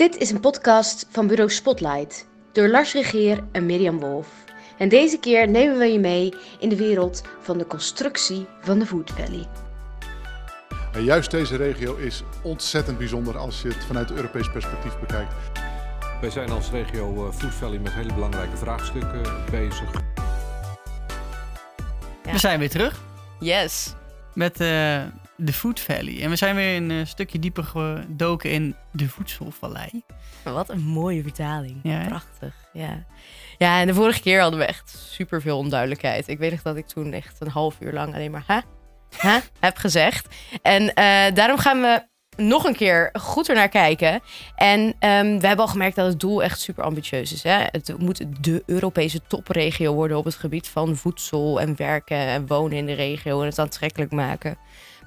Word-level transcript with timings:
Dit 0.00 0.16
is 0.16 0.30
een 0.30 0.40
podcast 0.40 1.06
van 1.10 1.26
bureau 1.26 1.50
Spotlight 1.50 2.26
door 2.52 2.68
Lars 2.68 2.92
Regeer 2.92 3.44
en 3.52 3.66
Mirjam 3.66 3.98
Wolf. 3.98 4.28
En 4.78 4.88
deze 4.88 5.18
keer 5.18 5.48
nemen 5.48 5.78
we 5.78 5.84
je 5.84 5.98
mee 5.98 6.34
in 6.58 6.68
de 6.68 6.76
wereld 6.76 7.22
van 7.40 7.58
de 7.58 7.66
constructie 7.66 8.46
van 8.60 8.78
de 8.78 8.86
Food 8.86 9.10
Valley. 9.10 9.46
En 10.92 11.04
juist 11.04 11.30
deze 11.30 11.56
regio 11.56 11.96
is 11.96 12.22
ontzettend 12.42 12.98
bijzonder 12.98 13.38
als 13.38 13.62
je 13.62 13.68
het 13.68 13.84
vanuit 13.84 14.10
Europees 14.10 14.50
perspectief 14.50 14.98
bekijkt. 14.98 15.34
Wij 16.20 16.30
zijn 16.30 16.50
als 16.50 16.70
regio 16.70 17.26
eh, 17.26 17.32
Food 17.32 17.54
Valley 17.54 17.78
met 17.78 17.92
hele 17.92 18.14
belangrijke 18.14 18.56
vraagstukken 18.56 19.22
bezig. 19.50 19.90
We 22.22 22.38
zijn 22.38 22.58
weer 22.58 22.70
terug 22.70 23.00
Yes. 23.40 23.94
met 24.34 24.60
eh, 24.60 25.02
de 25.40 25.52
Food 25.52 25.80
Valley. 25.80 26.22
En 26.22 26.30
we 26.30 26.36
zijn 26.36 26.54
weer 26.54 26.76
een 26.76 26.90
eh, 26.90 27.06
stukje 27.06 27.38
dieper 27.38 27.64
gedoken 27.64 28.50
in 28.50 28.74
de 28.92 29.08
voedselvallei. 29.08 30.04
Wat 30.44 30.68
een 30.68 30.80
mooie 30.80 31.22
vertaling. 31.22 31.80
Ja? 31.82 32.06
Prachtig. 32.06 32.54
Ja. 32.72 33.04
ja, 33.58 33.80
en 33.80 33.86
de 33.86 33.94
vorige 33.94 34.20
keer 34.20 34.40
hadden 34.40 34.58
we 34.58 34.66
echt 34.66 34.88
super 35.10 35.40
veel 35.40 35.58
onduidelijkheid. 35.58 36.28
Ik 36.28 36.38
weet 36.38 36.50
nog 36.50 36.62
dat 36.62 36.76
ik 36.76 36.86
toen 36.86 37.12
echt 37.12 37.36
een 37.40 37.48
half 37.48 37.76
uur 37.80 37.92
lang 37.92 38.14
alleen 38.14 38.30
maar 38.30 38.44
hè? 38.46 38.60
Hè? 39.16 39.38
heb 39.60 39.76
gezegd. 39.76 40.34
En 40.62 40.94
eh, 40.94 41.34
daarom 41.34 41.58
gaan 41.58 41.80
we 41.80 42.08
nog 42.36 42.64
een 42.64 42.76
keer 42.76 43.10
goed 43.12 43.48
ernaar 43.48 43.68
kijken. 43.68 44.20
En 44.54 44.94
ehm, 44.98 45.38
we 45.38 45.46
hebben 45.46 45.64
al 45.64 45.70
gemerkt 45.70 45.96
dat 45.96 46.06
het 46.06 46.20
doel 46.20 46.42
echt 46.42 46.60
super 46.60 46.84
ambitieus 46.84 47.32
is. 47.32 47.42
Hè? 47.42 47.64
Het 47.70 47.94
moet 47.98 48.24
de 48.40 48.62
Europese 48.66 49.20
topregio 49.26 49.94
worden 49.94 50.16
op 50.16 50.24
het 50.24 50.34
gebied 50.34 50.68
van 50.68 50.96
voedsel 50.96 51.60
en 51.60 51.76
werken 51.76 52.16
en 52.16 52.46
wonen 52.46 52.76
in 52.76 52.86
de 52.86 52.92
regio 52.92 53.40
en 53.40 53.46
het 53.46 53.58
aantrekkelijk 53.58 54.12
maken. 54.12 54.56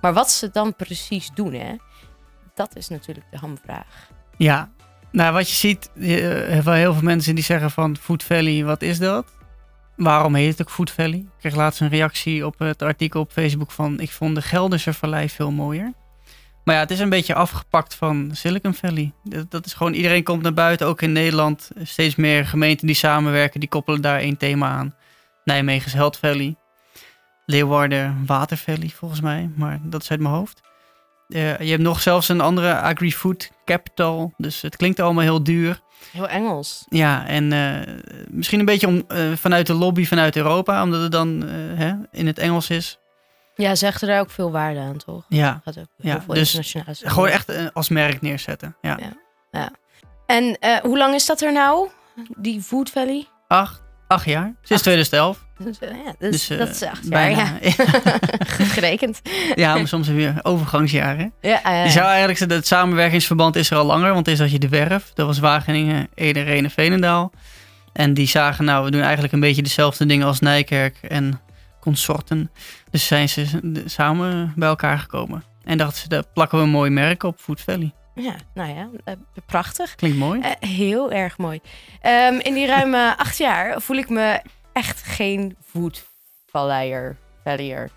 Maar 0.03 0.13
wat 0.13 0.31
ze 0.31 0.49
dan 0.51 0.75
precies 0.75 1.29
doen, 1.33 1.53
hè? 1.53 1.75
dat 2.53 2.75
is 2.75 2.87
natuurlijk 2.87 3.25
de 3.31 3.37
hamvraag. 3.37 4.09
Ja, 4.37 4.71
nou 5.11 5.33
wat 5.33 5.49
je 5.49 5.55
ziet, 5.55 5.89
wel 6.63 6.73
heel 6.73 6.93
veel 6.93 7.03
mensen 7.03 7.35
die 7.35 7.43
zeggen 7.43 7.71
van 7.71 7.97
Food 7.97 8.23
Valley, 8.23 8.63
wat 8.63 8.81
is 8.81 8.99
dat? 8.99 9.25
Waarom 9.95 10.35
heet 10.35 10.51
het 10.51 10.61
ook 10.61 10.73
Food 10.73 10.91
Valley? 10.91 11.17
Ik 11.17 11.29
kreeg 11.39 11.55
laatst 11.55 11.81
een 11.81 11.89
reactie 11.89 12.45
op 12.45 12.59
het 12.59 12.81
artikel 12.81 13.21
op 13.21 13.31
Facebook 13.31 13.71
van 13.71 13.99
ik 13.99 14.11
vond 14.11 14.35
de 14.35 14.41
Gelderse 14.41 14.93
Vallei 14.93 15.29
veel 15.29 15.51
mooier. 15.51 15.93
Maar 16.63 16.75
ja, 16.75 16.81
het 16.81 16.91
is 16.91 16.99
een 16.99 17.09
beetje 17.09 17.35
afgepakt 17.35 17.95
van 17.95 18.29
Silicon 18.33 18.73
Valley. 18.73 19.13
Dat, 19.49 19.65
is 19.65 19.73
gewoon, 19.73 19.93
iedereen 19.93 20.23
komt 20.23 20.41
naar 20.41 20.53
buiten, 20.53 20.87
ook 20.87 21.01
in 21.01 21.11
Nederland. 21.11 21.71
Steeds 21.83 22.15
meer 22.15 22.45
gemeenten 22.45 22.87
die 22.87 22.95
samenwerken, 22.95 23.59
die 23.59 23.69
koppelen 23.69 24.01
daar 24.01 24.19
één 24.19 24.37
thema 24.37 24.69
aan. 24.69 24.95
Nijmegen 25.43 25.87
is 25.87 25.93
Held 25.93 26.17
Valley. 26.17 26.55
Leeuwarden 27.45 28.23
Water 28.25 28.57
Valley, 28.57 28.89
volgens 28.89 29.21
mij. 29.21 29.49
Maar 29.55 29.79
dat 29.83 30.01
is 30.01 30.11
uit 30.11 30.19
mijn 30.19 30.33
hoofd. 30.33 30.61
Eh, 31.29 31.59
je 31.59 31.69
hebt 31.69 31.81
nog 31.81 32.01
zelfs 32.01 32.29
een 32.29 32.41
andere 32.41 32.79
agri-food 32.79 33.51
capital. 33.65 34.33
Dus 34.37 34.61
het 34.61 34.75
klinkt 34.75 34.99
allemaal 34.99 35.23
heel 35.23 35.43
duur. 35.43 35.81
Heel 36.11 36.27
Engels. 36.27 36.85
Ja, 36.89 37.27
en 37.27 37.51
eh, 37.53 37.93
misschien 38.27 38.59
een 38.59 38.65
beetje 38.65 38.87
om, 38.87 39.03
eh, 39.07 39.31
vanuit 39.35 39.67
de 39.67 39.73
lobby 39.73 40.05
vanuit 40.05 40.35
Europa, 40.35 40.83
omdat 40.83 41.01
het 41.01 41.11
dan 41.11 41.41
hè, 41.75 41.93
in 42.11 42.27
het 42.27 42.37
Engels 42.37 42.69
is. 42.69 42.97
Ja, 43.55 43.75
ze 43.75 43.85
hechten 43.85 44.07
daar 44.07 44.19
ook 44.19 44.29
veel 44.29 44.51
waarde 44.51 44.79
aan, 44.79 44.97
toch? 44.97 45.25
Ja, 45.29 45.61
Gaat 45.63 45.79
ook 45.79 45.85
heel 45.97 46.11
Ja, 46.11 46.21
veel 46.21 46.33
dus 46.33 46.75
gewoon 47.03 47.29
echt 47.29 47.73
als 47.73 47.89
merk 47.89 48.21
neerzetten. 48.21 48.75
Ja. 48.81 48.99
Ja. 49.51 49.69
En 50.25 50.57
hoe 50.83 50.97
lang 50.97 51.13
is 51.13 51.25
dat 51.25 51.41
er 51.41 51.53
nou? 51.53 51.89
Die 52.37 52.61
Food 52.61 52.89
Valley? 52.89 53.27
Acht, 53.47 53.81
acht 54.07 54.25
jaar, 54.25 54.45
sinds 54.45 54.71
Acht. 54.71 54.81
2011. 54.83 55.45
Dus, 55.63 55.79
eh, 55.79 55.89
ja, 56.05 56.13
dus, 56.19 56.31
Dus, 56.31 56.49
eh, 56.49 56.57
dat 56.57 56.69
is 56.69 56.83
acht 56.83 57.01
jaar, 57.01 57.09
bijna. 57.09 57.57
ja. 57.61 57.71
Goed 58.57 58.65
gerekend. 58.67 59.21
ja, 59.55 59.75
maar 59.75 59.87
soms 59.87 60.07
weer 60.07 60.39
overgangsjaren. 60.41 61.33
Ja, 61.41 61.83
Je 61.83 61.89
zou 61.89 62.05
eigenlijk 62.05 62.37
zeggen, 62.37 62.57
het 62.57 62.67
samenwerkingsverband 62.67 63.55
is 63.55 63.69
er 63.71 63.77
al 63.77 63.85
langer, 63.85 64.13
want 64.13 64.27
is 64.27 64.37
dat 64.37 64.51
je 64.51 64.59
de 64.59 64.69
werf, 64.69 65.11
dat 65.13 65.25
was 65.25 65.39
Wageningen, 65.39 66.07
Ede, 66.15 66.41
Renen, 66.41 66.71
Veenendaal. 66.71 67.31
En 67.93 68.13
die 68.13 68.27
zagen, 68.27 68.65
nou, 68.65 68.85
we 68.85 68.91
doen 68.91 69.01
eigenlijk 69.01 69.33
een 69.33 69.39
beetje 69.39 69.61
dezelfde 69.63 70.05
dingen 70.05 70.27
als 70.27 70.39
Nijkerk 70.39 70.97
en 71.01 71.39
consorten. 71.79 72.51
Dus 72.91 73.07
zijn 73.07 73.29
ze 73.29 73.45
samen 73.85 74.53
bij 74.55 74.67
elkaar 74.67 74.99
gekomen. 74.99 75.43
En 75.63 75.77
dachten 75.77 76.01
ze, 76.01 76.07
daar 76.07 76.23
plakken 76.33 76.57
we 76.57 76.63
een 76.63 76.69
mooi 76.69 76.89
merk 76.89 77.23
op, 77.23 77.39
Food 77.39 77.61
Valley. 77.61 77.93
ja, 78.15 78.33
nou 78.53 78.69
ja, 78.75 78.87
eh, 79.03 79.13
prachtig. 79.45 79.95
Klinkt 79.95 80.17
mooi. 80.17 80.41
Heel 80.59 81.11
erg 81.11 81.37
mooi. 81.37 81.59
Ehm, 82.01 82.33
in 82.39 82.53
die 82.53 82.65
ruime 82.67 83.17
acht 83.17 83.37
jaar 83.37 83.81
voel 83.81 83.97
ik 83.97 84.09
me 84.09 84.41
echt 84.73 85.03
geen 85.03 85.55
Food 85.65 86.05
Valleier. 86.49 87.15
Valleier. 87.43 87.89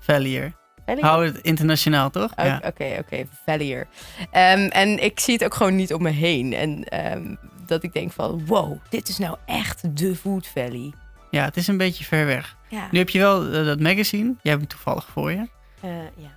Vallier. 0.00 0.52
Hou 1.00 1.24
het 1.26 1.38
internationaal, 1.40 2.10
toch? 2.10 2.30
Oké, 2.30 2.42
Ja. 2.44 2.60
oké, 2.66 2.96
oké, 2.98 3.26
Vallier. 3.46 3.86
Ehm, 4.30 4.66
en 4.68 5.02
ik 5.04 5.20
zie 5.20 5.34
het 5.34 5.44
ook 5.44 5.54
gewoon 5.54 5.76
niet 5.76 5.94
om 5.94 6.02
me 6.02 6.10
heen. 6.10 6.52
En 6.52 6.84
ehm, 6.84 7.34
dat 7.66 7.82
ik 7.82 7.92
denk 7.92 8.12
van, 8.12 8.46
wow, 8.46 8.76
dit 8.88 9.08
is 9.08 9.18
nou 9.18 9.36
echt 9.46 9.96
de 9.96 10.16
Food 10.16 10.46
Valley. 10.46 10.92
ja, 11.30 11.44
het 11.44 11.56
is 11.56 11.66
een 11.66 11.76
beetje 11.76 12.04
ver 12.04 12.26
weg. 12.26 12.56
Ja, 12.68 12.88
Nu 12.90 12.98
heb 12.98 13.08
je 13.08 13.18
wel 13.18 13.46
eh, 13.52 13.64
dat 13.64 13.80
magazine. 13.80 14.24
Jij 14.42 14.52
hebt 14.52 14.58
hem 14.60 14.66
toevallig 14.66 15.06
voor 15.12 15.30
je. 15.30 15.48
Eh, 15.80 15.90
ja. 16.16 16.30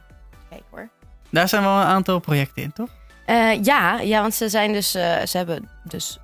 kijk 0.50 0.64
hoor. 0.70 0.90
Daar 1.30 1.50
zijn 1.50 1.64
wel 1.64 1.76
een 1.80 1.86
aantal 1.86 2.20
projecten 2.20 2.64
in, 2.64 2.74
toch? 2.74 2.90
Eh, 3.26 3.64
ja, 3.64 4.00
ja, 4.00 4.22
want 4.22 4.34
ze 4.34 4.50
zijn 4.50 4.74
dus, 4.74 4.92
ze 4.92 5.30
hebben 5.32 5.70
dus 5.84 6.20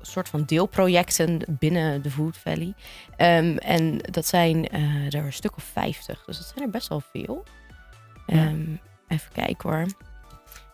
soort 0.00 0.28
van 0.28 0.44
deelprojecten 0.44 1.40
binnen 1.48 2.02
de 2.02 2.10
Food 2.10 2.36
Valley. 2.36 2.74
Ehm, 3.16 3.56
en 3.56 3.98
dat 3.98 4.26
zijn 4.26 4.68
eh, 4.68 5.06
er 5.14 5.24
een 5.24 5.32
stuk 5.32 5.56
of 5.56 5.64
50, 5.72 6.22
dus 6.26 6.36
dat 6.38 6.46
zijn 6.54 6.64
er 6.64 6.70
best 6.70 6.88
wel 6.88 7.02
veel. 7.12 7.44
Ja. 8.26 8.34
Ehm, 8.36 8.60
even 9.08 9.32
kijken 9.32 9.70
hoor. 9.70 9.86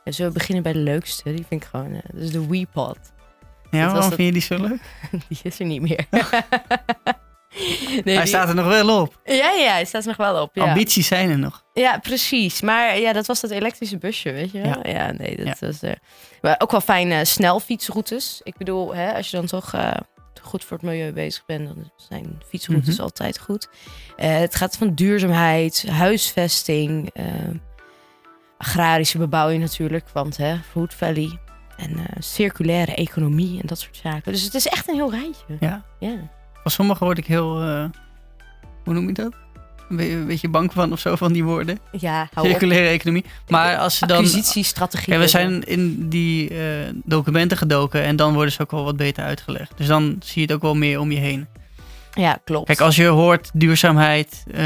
En 0.04 0.14
zullen 0.14 0.32
we 0.32 0.38
beginnen 0.38 0.62
bij 0.62 0.72
de 0.72 0.78
leukste? 0.78 1.22
Die 1.34 1.44
vind 1.48 1.62
ik 1.62 1.68
gewoon, 1.68 1.92
eh, 1.94 2.00
dat 2.12 2.22
is 2.22 2.30
de 2.30 2.46
WePod. 2.46 2.98
Ja, 3.70 3.86
waarom 3.92 4.08
vind 4.12 4.18
je 4.26 4.32
die 4.32 4.42
zo 4.42 4.56
leuk? 4.60 4.80
Die 5.28 5.38
is 5.42 5.58
er 5.60 5.66
niet 5.66 5.82
meer. 5.82 6.06
Nee, 7.90 8.02
Hij 8.04 8.16
die- 8.16 8.26
staat 8.26 8.48
er 8.48 8.54
nog 8.54 8.66
wel 8.66 9.00
op. 9.00 9.20
Ja, 9.24 9.50
ja, 9.50 9.72
hij 9.72 9.84
staat 9.84 10.02
er 10.02 10.08
nog 10.08 10.16
wel 10.16 10.42
op. 10.42 10.54
Ja. 10.54 10.64
Ambities 10.68 11.06
zijn 11.06 11.30
er 11.30 11.38
nog. 11.38 11.64
Ja, 11.80 11.98
precies. 11.98 12.60
Maar 12.60 12.98
ja, 12.98 13.12
dat 13.12 13.26
was 13.26 13.40
dat 13.40 13.50
elektrische 13.50 13.98
busje, 13.98 14.32
weet 14.32 14.50
je 14.52 14.60
wel? 14.60 14.86
Ja, 14.88 15.12
nee, 15.12 15.36
dat 15.36 15.46
Ja. 15.46 15.66
was... 15.66 15.82
eh, 15.82 15.92
maar 16.40 16.54
ook 16.58 16.70
wel 16.70 16.80
fijne 16.80 17.24
snelfietsroutes. 17.24 18.40
Ik 18.44 18.56
bedoel, 18.56 18.94
hè, 18.94 19.12
als 19.14 19.30
je 19.30 19.36
dan 19.36 19.46
toch 19.46 19.72
eh, 19.74 19.92
goed 20.42 20.64
voor 20.64 20.76
het 20.76 20.86
milieu 20.86 21.12
bezig 21.12 21.46
bent... 21.46 21.66
dan 21.66 21.90
zijn 21.96 22.40
fietsroutes 22.48 22.94
Mhm. 22.94 23.02
altijd 23.02 23.38
goed. 23.38 23.68
Eh, 24.16 24.38
het 24.38 24.54
gaat 24.54 24.76
van 24.76 24.94
duurzaamheid, 24.94 25.84
huisvesting... 25.88 27.10
agrarische 28.58 29.18
bebouwing 29.18 29.60
natuurlijk, 29.62 30.08
want 30.12 30.36
hè, 30.36 30.56
Food 30.70 30.94
Valley... 30.94 31.38
en 31.76 31.96
circulaire 32.18 32.94
economie 32.94 33.60
en 33.60 33.66
dat 33.66 33.78
soort 33.78 33.96
zaken. 34.02 34.32
Dus 34.32 34.42
het 34.42 34.54
is 34.54 34.66
echt 34.66 34.88
een 34.88 34.94
heel 34.94 35.10
rijtje. 35.10 35.56
Ja. 35.60 35.84
Ja. 35.98 36.16
Van 36.62 36.70
sommigen 36.70 37.04
word 37.06 37.18
ik 37.18 37.26
heel... 37.26 37.62
hoe 38.84 38.94
noem 38.94 39.06
je 39.06 39.12
dat? 39.12 39.32
Een 39.90 39.96
be- 39.96 40.10
een 40.10 40.26
beetje 40.26 40.48
bang 40.48 40.72
van 40.72 40.92
of 40.92 41.00
zo, 41.00 41.16
van 41.16 41.32
die 41.32 41.44
woorden. 41.44 41.78
Ja, 41.98 42.28
hou 42.32 42.46
op. 42.46 42.52
Circulaire 42.52 42.88
economie. 42.88 43.24
Maar 43.48 43.76
als 43.76 43.98
ze 43.98 44.06
dan... 44.06 44.16
Acquisitiestrategie. 44.16 45.12
Ja, 45.12 45.18
we 45.18 45.28
zijn 45.28 45.64
in 45.64 46.08
die 46.08 46.48
eh, 46.48 46.56
documenten 47.04 47.56
gedoken 47.58 48.02
en 48.02 48.16
dan 48.16 48.34
worden 48.34 48.52
ze 48.52 48.60
ook 48.62 48.70
wel 48.70 48.84
wat 48.84 48.96
beter 48.96 49.24
uitgelegd. 49.24 49.72
Dus 49.76 49.86
dan 49.86 50.16
zie 50.24 50.40
je 50.40 50.46
het 50.46 50.52
ook 50.56 50.62
wel 50.62 50.74
meer 50.74 51.00
om 51.00 51.12
je 51.12 51.18
heen. 51.18 51.46
Ja, 52.12 52.38
klopt. 52.44 52.66
Kijk, 52.66 52.80
als 52.80 52.96
je 52.96 53.06
hoort 53.06 53.50
duurzaamheid, 53.54 54.44
eh, 54.52 54.60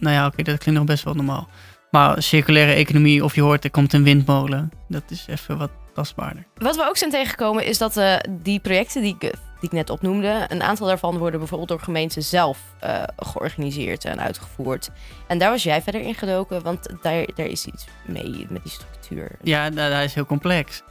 nou 0.00 0.10
ja, 0.10 0.26
oké, 0.26 0.42
dat 0.42 0.58
klinkt 0.58 0.80
nog 0.80 0.84
best 0.88 1.04
wel 1.04 1.14
normaal. 1.14 1.48
Maar 1.90 2.22
circulaire 2.22 2.72
economie, 2.72 3.24
of 3.24 3.34
je 3.34 3.40
hoort 3.40 3.64
er 3.64 3.70
komt 3.70 3.92
een 3.92 4.02
windmolen, 4.02 4.70
dat 4.88 5.02
is 5.08 5.24
even 5.28 5.58
wat 5.58 5.70
tastbaarder. 5.94 6.46
Wat 6.54 6.76
we 6.76 6.86
ook 6.88 6.96
zijn 6.96 7.10
tegengekomen 7.10 7.64
is 7.64 7.78
dat 7.78 7.96
eh, 7.96 8.14
die 8.30 8.58
projecten 8.60 9.02
die 9.02 9.16
die 9.60 9.68
ik 9.68 9.72
net 9.72 9.90
opnoemde, 9.90 10.44
een 10.48 10.62
aantal 10.62 10.86
daarvan 10.86 11.18
worden 11.18 11.38
bijvoorbeeld 11.38 11.68
door 11.68 11.80
gemeenten 11.80 12.22
zelf 12.22 12.58
eh, 12.80 13.02
georganiseerd 13.16 14.04
en 14.04 14.20
uitgevoerd. 14.20 14.90
En 15.26 15.38
daar 15.38 15.50
was 15.50 15.62
jij 15.62 15.82
verder 15.82 16.00
in 16.00 16.14
gedoken, 16.14 16.62
want 16.62 16.88
daar, 17.02 17.26
daar 17.34 17.46
is 17.46 17.66
iets 17.66 17.84
mee 18.06 18.46
met 18.48 18.62
die 18.62 18.72
structuur. 18.72 19.30
Ja, 19.42 19.70
dat 19.70 20.02
is 20.04 20.14
heel 20.14 20.26
complex. 20.26 20.82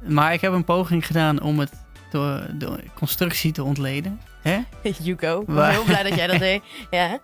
Maar 0.00 0.32
ik 0.32 0.40
heb 0.40 0.52
een 0.52 0.64
poging 0.64 1.06
gedaan 1.06 1.42
om 1.42 1.58
het 1.58 1.72
door 2.10 2.46
de 2.54 2.76
constructie 2.94 3.52
te 3.52 3.64
ontleden. 3.64 4.20
Hè? 4.42 4.58
Ben 4.82 5.44
Waar- 5.46 5.70
heel 5.70 5.84
blij 5.84 6.02
dat 6.02 6.14
jij 6.14 6.26
dat 6.26 6.38
deed. 6.38 6.62
Ja. 6.90 7.18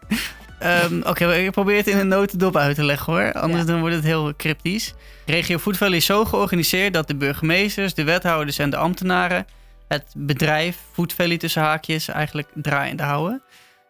Ehm, 0.59 1.01
Oké, 1.03 1.33
ik 1.35 1.51
probeer 1.51 1.77
het 1.77 1.87
in 1.87 1.99
een 1.99 2.09
notendop 2.09 2.57
uit 2.57 2.75
te 2.75 2.85
leggen 2.85 3.13
hoor. 3.13 3.33
Anders 3.33 3.61
Ja. 3.65 3.67
dan 3.71 3.81
wordt 3.81 3.95
het 3.95 4.05
heel 4.05 4.37
cryptisch. 4.37 4.95
Regio 5.27 5.59
Food 5.59 5.77
Valley 5.77 5.97
is 5.97 6.05
zo 6.05 6.25
georganiseerd 6.25 6.93
dat 6.93 7.07
de 7.09 7.17
burgemeesters, 7.17 7.95
de 7.95 8.05
wethouders 8.05 8.59
en 8.59 8.71
de 8.71 8.77
ambtenaren 8.77 9.47
het 9.89 10.15
bedrijf 10.17 10.79
Food 10.93 11.13
Valley 11.13 11.37
tussen 11.37 11.63
haakjes 11.63 12.09
eigenlijk 12.09 12.49
draaiende 12.55 13.03
houden. 13.03 13.43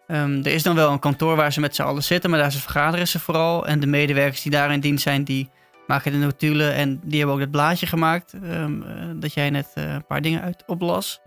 Ehm, 0.07 0.39
er 0.39 0.53
is 0.53 0.63
dan 0.63 0.75
wel 0.75 0.93
een 0.93 0.99
kantoor 0.99 1.37
waar 1.37 1.53
ze 1.53 1.61
met 1.61 1.75
z'n 1.75 1.83
allen 1.83 2.03
zitten, 2.03 2.31
maar 2.31 2.39
daar 2.39 2.53
ze 2.53 2.61
vergaderen 2.61 3.09
ze 3.09 3.19
vooral. 3.19 3.67
En 3.67 3.81
de 3.81 3.87
medewerkers 3.87 4.43
die 4.43 4.53
daar 4.53 4.73
in 4.73 4.81
dienst 4.81 5.03
zijn, 5.03 5.25
die 5.25 5.49
maken 5.87 6.13
de 6.13 6.19
notulen 6.19 6.75
en 6.75 7.01
die 7.05 7.19
hebben 7.19 7.35
ook 7.35 7.43
dat 7.43 7.51
blaadje 7.51 7.87
gemaakt. 7.87 8.33
ehm, 8.33 8.83
eh, 8.83 9.07
dat 9.15 9.35
jij 9.35 9.51
net 9.51 9.71
eh, 9.75 9.93
een 9.93 10.07
paar 10.07 10.23
dingen 10.23 10.43
uit 10.43 10.63
oplas. 10.67 11.21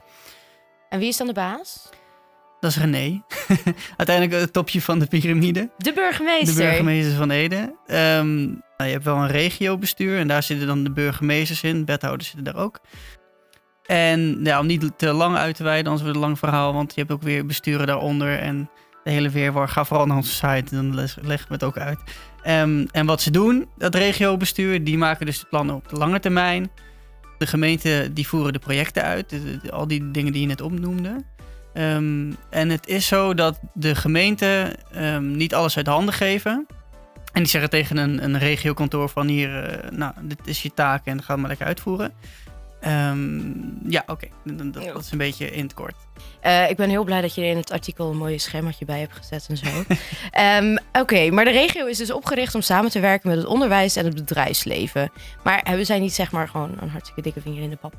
En 0.90 1.00
wie 1.00 1.08
is 1.08 1.18
dan 1.18 1.28
de 1.28 1.34
baas? 1.34 1.90
Dat 2.60 2.72
is 2.72 2.78
René. 2.78 3.22
Uiteindelijk 3.98 4.42
het 4.42 4.54
topje 4.54 4.82
van 4.82 5.00
de 5.00 5.06
piramide. 5.06 5.70
De 5.78 5.94
burgemeester. 5.94 6.56
De 6.56 6.62
burgemeester 6.62 7.16
van 7.16 7.32
Ede. 7.32 7.76
Ehm, 7.86 8.46
nou, 8.46 8.84
je 8.84 8.92
hebt 8.92 9.04
wel 9.04 9.16
een 9.16 9.28
regiobestuur 9.28 10.20
en 10.20 10.28
daar 10.28 10.44
zitten 10.44 10.68
dan 10.68 10.84
de 10.84 10.92
burgemeesters 10.92 11.64
in. 11.64 11.86
Wethouders 11.86 12.30
zitten 12.30 12.54
daar 12.54 12.64
ook. 12.64 12.80
En 13.90 14.40
ja, 14.44 14.60
om 14.60 14.66
niet 14.66 14.92
te 14.98 15.14
lang 15.14 15.36
uit 15.36 15.56
te 15.56 15.64
wijden, 15.64 15.86
anders 15.86 16.02
wordt 16.02 16.16
het 16.16 16.24
een 16.24 16.30
lang 16.30 16.40
verhaal. 16.40 16.74
Want 16.74 16.94
je 16.94 17.00
hebt 17.00 17.12
ook 17.12 17.22
weer 17.22 17.46
besturen 17.46 17.88
daaronder 17.88 18.40
en 18.40 18.70
de 19.04 19.12
hele 19.12 19.30
weerwar. 19.30 19.70
Ga 19.70 19.86
vooral 19.86 20.06
naar 20.06 20.18
onze 20.18 20.34
site, 20.34 20.76
dan 20.76 20.96
leggen 21.22 21.48
we 21.48 21.54
het 21.54 21.64
ook 21.64 21.78
uit. 21.78 22.00
Ehm, 22.42 22.86
en 22.92 23.06
wat 23.06 23.22
ze 23.22 23.32
doen, 23.32 23.68
dat 23.78 23.96
regiobestuur, 23.96 24.84
die 24.84 24.98
maken 24.98 25.26
dus 25.26 25.40
de 25.40 25.46
plannen 25.46 25.76
op 25.76 25.90
de 25.90 25.96
lange 25.96 26.20
termijn. 26.20 26.70
De 27.38 27.48
gemeenten 27.48 28.14
die 28.14 28.28
voeren 28.28 28.54
de 28.54 28.60
projecten 28.60 29.04
uit, 29.04 29.34
al 29.70 29.88
die 29.88 30.12
dingen 30.12 30.32
die 30.32 30.42
je 30.42 30.48
net 30.48 30.62
opnoemde. 30.62 31.24
Ehm, 31.74 32.32
en 32.50 32.70
het 32.70 32.88
is 32.88 33.08
zo 33.08 33.34
dat 33.34 33.60
de 33.74 33.96
gemeenten 33.96 34.74
ehm, 34.92 35.32
niet 35.32 35.54
alles 35.54 35.78
uit 35.78 35.88
handen 35.88 36.14
geven. 36.14 36.66
En 37.34 37.42
die 37.42 37.52
zeggen 37.52 37.70
tegen 37.70 37.98
een, 37.98 38.24
een 38.24 38.40
regiokantoor 38.40 39.10
van 39.10 39.28
hier, 39.28 39.64
eh, 39.64 39.92
nou, 39.92 40.14
dit 40.22 40.40
is 40.44 40.62
je 40.62 40.74
taak 40.74 41.06
en 41.06 41.24
ga 41.24 41.32
het 41.32 41.40
maar 41.40 41.50
lekker 41.50 41.68
uitvoeren. 41.68 42.14
Ehm, 42.82 43.52
ja, 43.88 44.04
oké. 44.08 44.28
Dat, 44.44 44.74
dat- 44.74 44.84
dat 44.94 45.04
is 45.04 45.12
een 45.12 45.18
beetje 45.18 45.52
in 45.52 45.64
het 45.64 45.74
kort. 45.74 45.96
Eh, 46.40 46.70
ik 46.70 46.76
ben 46.76 46.90
heel 46.90 47.04
blij 47.04 47.22
dat 47.22 47.36
je 47.36 47.42
er 47.42 47.50
in 47.50 47.58
het 47.58 47.72
artikel 47.72 48.10
een 48.12 48.18
mooie 48.18 48.38
schemaatje 48.38 48.86
bij 48.86 49.00
hebt 49.00 49.16
gezet 49.16 49.46
en 49.50 49.58
zo. 49.58 49.66
Ehm, 50.32 50.78
Oké, 50.94 51.30
maar 51.30 51.46
de 51.46 51.52
regio 51.52 51.86
is 51.86 51.98
dus 51.98 52.12
opgericht 52.12 52.56
om 52.56 52.62
samen 52.62 52.92
te 52.92 53.00
werken 53.00 53.30
met 53.30 53.38
het 53.38 53.48
onderwijs 53.48 53.96
en 53.96 54.06
het 54.06 54.16
bedrijfsleven. 54.16 55.12
Maar 55.44 55.62
hebben 55.64 55.86
zij 55.86 56.00
niet 56.00 56.14
zeg 56.14 56.32
maar 56.32 56.48
gewoon 56.48 56.76
een 56.80 56.90
hartstikke 56.90 57.22
dikke 57.22 57.42
vinger 57.42 57.62
in 57.64 57.70
de 57.70 57.76
pap? 57.76 57.94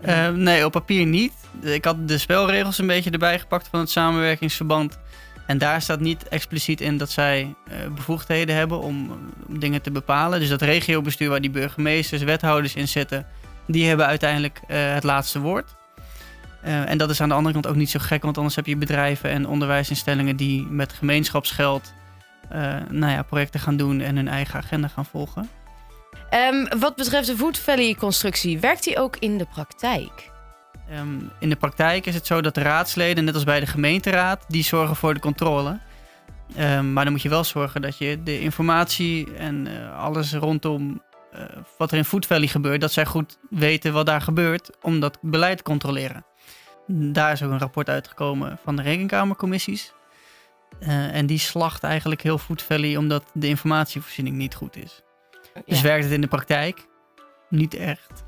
Eh, 0.00 0.28
nee, 0.28 0.64
op 0.64 0.72
papier 0.72 1.06
niet. 1.06 1.32
Ik 1.60 1.84
had 1.84 2.08
de 2.08 2.18
spelregels 2.18 2.78
een 2.78 2.86
beetje 2.86 3.10
erbij 3.10 3.38
gepakt 3.38 3.68
van 3.68 3.80
het 3.80 3.90
samenwerkingsverband. 3.90 4.98
En 5.46 5.58
daar 5.58 5.82
staat 5.82 6.00
niet 6.00 6.28
expliciet 6.28 6.80
in 6.80 6.96
dat 6.98 7.10
zij 7.10 7.54
eh, 7.68 7.76
bevoegdheden 7.94 8.54
hebben 8.56 8.80
om, 8.80 9.10
om 9.48 9.58
dingen 9.58 9.82
te 9.82 9.90
bepalen. 9.90 10.40
Dus 10.40 10.48
dat 10.48 10.62
regiobestuur 10.62 11.28
waar 11.28 11.40
die 11.40 11.50
burgemeesters, 11.50 12.22
wethouders 12.22 12.74
in 12.74 12.88
zitten, 12.88 13.26
die 13.72 13.88
hebben 13.88 14.06
uiteindelijk 14.06 14.60
eh, 14.66 14.92
het 14.94 15.02
laatste 15.02 15.40
woord. 15.40 15.74
Eh, 16.62 16.90
en 16.90 16.98
dat 16.98 17.10
is 17.10 17.20
aan 17.20 17.28
de 17.28 17.34
andere 17.34 17.54
kant 17.54 17.66
ook 17.66 17.74
niet 17.74 17.90
zo 17.90 17.98
gek, 18.02 18.22
want 18.22 18.36
anders 18.36 18.56
heb 18.56 18.66
je 18.66 18.76
bedrijven 18.76 19.30
en 19.30 19.46
onderwijsinstellingen 19.46 20.36
die 20.36 20.66
met 20.66 20.92
gemeenschapsgeld 20.92 21.92
eh, 22.48 22.76
nou 22.88 23.12
ja, 23.12 23.22
projecten 23.22 23.60
gaan 23.60 23.76
doen 23.76 24.00
en 24.00 24.16
hun 24.16 24.28
eigen 24.28 24.58
agenda 24.58 24.88
gaan 24.88 25.04
volgen. 25.04 25.48
Ehm, 26.30 26.78
wat 26.78 26.96
betreft 26.96 27.26
de 27.26 27.36
Food 27.36 27.58
Valley-constructie, 27.58 28.58
werkt 28.58 28.84
die 28.84 28.98
ook 28.98 29.16
in 29.16 29.38
de 29.38 29.46
praktijk? 29.52 30.30
Ehm, 30.90 31.18
in 31.38 31.48
de 31.48 31.56
praktijk 31.56 32.06
is 32.06 32.14
het 32.14 32.26
zo 32.26 32.40
dat 32.40 32.54
de 32.54 32.62
raadsleden, 32.62 33.24
net 33.24 33.34
als 33.34 33.44
bij 33.44 33.60
de 33.60 33.66
gemeenteraad, 33.66 34.44
die 34.48 34.64
zorgen 34.64 34.96
voor 34.96 35.14
de 35.14 35.20
controle. 35.20 35.78
Ehm, 36.56 36.92
maar 36.92 37.04
dan 37.04 37.12
moet 37.12 37.22
je 37.22 37.28
wel 37.28 37.44
zorgen 37.44 37.82
dat 37.82 37.98
je 37.98 38.22
de 38.22 38.40
informatie 38.40 39.34
en 39.36 39.68
alles 39.96 40.32
rondom 40.32 41.02
eh, 41.32 41.44
wat 41.78 41.90
er 41.92 41.96
in 41.98 42.04
Food 42.04 42.26
Valley 42.26 42.46
gebeurt, 42.46 42.80
dat 42.80 42.92
zij 42.92 43.06
goed 43.06 43.38
weten 43.50 43.92
wat 43.92 44.06
daar 44.06 44.20
gebeurt 44.20 44.70
om 44.82 45.00
dat 45.00 45.18
beleid 45.20 45.56
te 45.56 45.62
controleren. 45.62 46.24
Daar 46.86 47.32
is 47.32 47.42
ook 47.42 47.50
een 47.50 47.58
rapport 47.58 47.88
uitgekomen 47.88 48.58
van 48.62 48.76
de 48.76 48.82
rekenkamercommissies. 48.82 49.92
Eh, 50.80 51.14
en 51.16 51.26
die 51.26 51.38
slacht 51.38 51.82
eigenlijk 51.82 52.22
heel 52.22 52.38
Food 52.38 52.62
Valley 52.62 52.96
omdat 52.96 53.24
de 53.34 53.46
informatievoorziening 53.48 54.36
niet 54.36 54.54
goed 54.54 54.76
is. 54.76 55.02
Dus 55.66 55.76
Ja. 55.80 55.82
werkt 55.84 56.04
het 56.04 56.12
in 56.12 56.20
de 56.20 56.26
praktijk? 56.26 56.86
Niet 57.48 57.74
echt. 57.74 58.24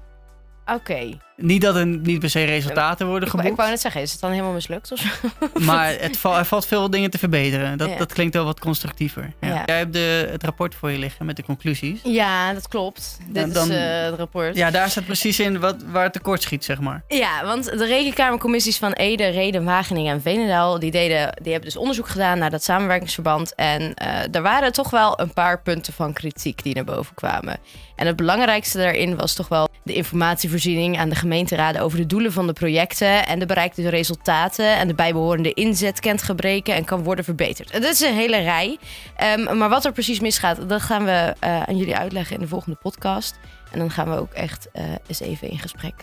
Oké. 0.66 1.18
Niet 1.36 1.62
dat 1.62 1.76
er 1.76 1.86
niet 1.86 2.18
per 2.18 2.30
se 2.30 2.44
resultaten 2.44 3.06
worden 3.06 3.28
geboekt. 3.28 3.48
ik 3.48 3.56
wou 3.56 3.68
net 3.70 3.80
zeggen, 3.80 4.00
is 4.00 4.12
het 4.12 4.20
dan 4.20 4.30
helemaal 4.30 4.52
mislukt 4.52 4.92
of 4.92 4.98
zo? 4.98 5.08
Maar 5.64 5.94
het 6.00 6.16
val- 6.16 6.38
er 6.38 6.44
valt 6.44 6.66
veel 6.66 6.90
dingen 6.90 7.10
te 7.10 7.18
verbeteren. 7.18 7.78
Dat, 7.78 7.88
Ja. 7.88 7.96
dat 7.96 8.12
klinkt 8.12 8.34
wel 8.34 8.44
wat 8.44 8.60
constructiever. 8.60 9.32
Ja. 9.40 9.48
Ja. 9.48 9.62
Jij 9.66 9.78
hebt 9.78 9.92
de, 9.92 10.28
het 10.30 10.42
rapport 10.44 10.74
voor 10.74 10.90
je 10.90 10.98
liggen 10.98 11.26
met 11.26 11.36
de 11.36 11.42
conclusies. 11.44 12.00
Ja, 12.02 12.52
dat 12.52 12.68
klopt. 12.68 13.18
Dit 13.28 13.54
dan- 13.54 13.70
is 13.70 13.76
eh, 13.76 14.02
het 14.04 14.14
rapport. 14.18 14.56
Ja, 14.56 14.70
daar 14.70 14.90
staat 14.90 15.04
precies 15.04 15.40
in 15.40 15.60
wat, 15.60 15.76
waar 15.90 16.02
het 16.02 16.12
tekort 16.12 16.42
schiet, 16.42 16.64
zeg 16.64 16.80
maar. 16.80 17.02
Ja, 17.08 17.44
want 17.44 17.64
de 17.64 17.86
rekenkamercommissies 17.86 18.78
van 18.78 18.92
Ede, 18.92 19.26
Reden, 19.28 19.64
Wageningen 19.64 20.14
en 20.14 20.22
Veenendaal... 20.22 20.78
Die, 20.78 20.90
deden, 20.90 21.36
die 21.42 21.52
hebben 21.52 21.70
dus 21.70 21.80
onderzoek 21.80 22.08
gedaan 22.08 22.38
naar 22.38 22.50
dat 22.50 22.62
samenwerkingsverband. 22.64 23.54
En 23.54 23.94
eh 23.94 24.34
er 24.34 24.42
waren 24.42 24.72
toch 24.72 24.90
wel 24.90 25.20
een 25.20 25.32
paar 25.32 25.62
punten 25.62 25.92
van 25.92 26.12
kritiek 26.12 26.62
die 26.62 26.74
naar 26.74 26.84
boven 26.84 27.14
kwamen. 27.14 27.56
En 27.96 28.06
het 28.06 28.16
belangrijkste 28.16 28.78
daarin 28.78 29.16
was 29.16 29.34
toch 29.34 29.48
wel 29.48 29.68
de 29.82 29.92
informatievoorziening 29.94 30.98
aan 30.98 31.08
de 31.08 31.14
gemeenteraden... 31.28 31.80
over 31.82 31.98
de 31.98 32.06
doelen 32.06 32.32
van 32.32 32.46
de 32.46 32.52
projecten 32.52 33.26
en 33.26 33.38
de 33.38 33.46
bereikte 33.46 33.88
resultaten... 33.88 34.76
en 34.76 34.88
de 34.88 34.94
bijbehorende 34.94 35.52
inzet 35.54 36.00
kent 36.00 36.22
gebreken 36.22 36.74
en 36.74 36.84
kan 36.84 37.02
worden 37.02 37.24
verbeterd. 37.24 37.72
Dat 37.72 37.82
is 37.92 38.00
een 38.00 38.14
hele 38.14 38.38
rij. 38.40 38.78
Ehm, 39.16 39.56
maar 39.58 39.68
wat 39.68 39.84
er 39.84 39.92
precies 39.92 40.20
misgaat, 40.20 40.68
dat 40.68 40.82
gaan 40.82 41.04
we 41.04 41.34
eh, 41.40 41.62
aan 41.62 41.76
jullie 41.76 41.96
uitleggen 41.96 42.34
in 42.34 42.40
de 42.42 42.48
volgende 42.48 42.78
podcast. 42.82 43.38
En 43.72 43.78
dan 43.78 43.90
gaan 43.90 44.10
we 44.10 44.16
ook 44.18 44.32
echt 44.32 44.68
eh, 44.72 44.84
eens 45.06 45.20
even 45.20 45.50
in 45.50 45.58
gesprek 45.58 45.94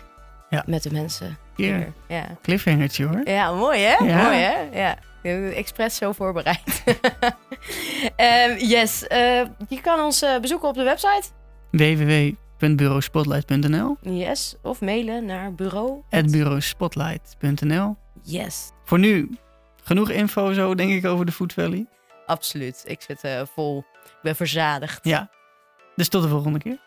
Ja. 0.49 0.63
met 0.65 0.83
de 0.83 0.91
mensen. 0.91 1.37
Hier, 1.55 1.93
Ja. 2.07 2.25
cliffhangertje 2.41 3.05
hoor. 3.05 3.21
ja, 3.23 3.51
mooi 3.53 3.79
hè? 3.79 4.05
Ja. 4.05 4.23
Mooi 4.23 4.37
hè? 4.37 4.53
Ja. 4.81 4.91
Ik 5.23 5.29
heb 5.31 5.43
het 5.43 5.53
expres 5.53 5.95
zo 5.95 6.11
voorbereid. 6.11 6.83
Ehm, 8.15 8.57
yes, 8.57 9.07
eh, 9.07 9.41
je 9.67 9.81
kan 9.81 9.99
ons 9.99 10.25
bezoeken 10.41 10.67
op 10.69 10.75
de 10.75 10.83
website. 10.83 11.23
www.bureauspotlight.nl 12.61 13.97
Yes, 14.01 14.55
of 14.61 14.81
mailen 14.81 15.25
naar 15.25 15.53
bureau. 15.55 16.01
bureauspotlight.nl 16.31 17.95
Yes, 18.23 18.71
Voor 18.83 18.99
nu, 18.99 19.29
genoeg 19.83 20.09
info 20.09 20.53
zo 20.53 20.75
denk 20.75 20.91
ik 20.91 21.05
over 21.05 21.25
de 21.25 21.31
Food 21.31 21.53
Valley. 21.53 21.85
absoluut. 22.25 22.83
Ik 22.87 23.01
zit 23.01 23.21
eh, 23.23 23.41
vol. 23.53 23.77
Ik 24.03 24.19
ben 24.21 24.35
verzadigd. 24.35 24.99
Ja, 25.05 25.29
dus 25.95 26.07
tot 26.09 26.21
de 26.23 26.29
volgende 26.29 26.59
keer. 26.59 26.79